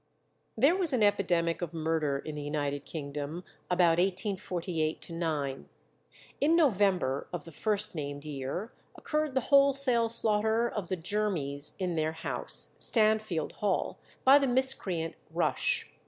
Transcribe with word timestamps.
There 0.57 0.75
was 0.75 0.93
an 0.93 1.03
epidemic 1.03 1.61
of 1.61 1.75
murder 1.75 2.17
in 2.17 2.33
the 2.33 2.41
United 2.41 2.85
Kingdom 2.85 3.43
about 3.69 3.99
1848 3.99 5.11
9. 5.11 5.69
In 6.41 6.55
November 6.55 7.27
of 7.31 7.45
the 7.45 7.51
first 7.51 7.93
named 7.93 8.25
year 8.25 8.73
occurred 8.95 9.35
the 9.35 9.41
wholesale 9.51 10.09
slaughter 10.09 10.67
of 10.67 10.87
the 10.87 10.97
Jermys 10.97 11.75
in 11.77 11.93
their 11.93 12.13
house, 12.13 12.73
Stanfield 12.77 13.51
Hall, 13.61 13.99
by 14.25 14.39
the 14.39 14.47
miscreant 14.47 15.13
Rush. 15.29 15.87